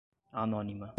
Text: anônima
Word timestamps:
anônima 0.31 0.89